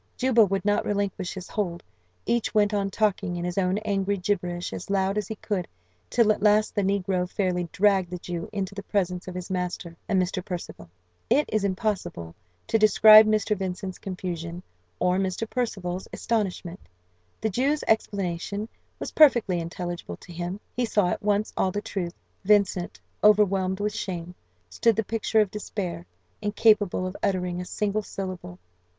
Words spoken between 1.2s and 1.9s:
his hold;